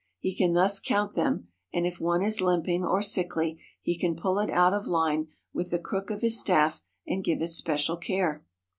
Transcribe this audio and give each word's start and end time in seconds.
He 0.17 0.33
can 0.33 0.53
thus 0.53 0.79
count 0.79 1.13
them, 1.13 1.49
and 1.71 1.85
if 1.85 1.99
one 2.01 2.23
is 2.23 2.41
limping 2.41 2.83
or 2.83 3.03
sickly 3.03 3.61
he 3.83 3.95
can 3.95 4.15
pull 4.15 4.39
it 4.39 4.49
out 4.49 4.73
of 4.73 4.87
line 4.87 5.27
with 5.53 5.69
the 5.69 5.77
crook 5.77 6.09
of 6.09 6.21
his 6.21 6.39
staff 6.39 6.81
and 7.05 7.23
give 7.23 7.39
it 7.39 7.49
special 7.49 7.97
care. 7.97 8.43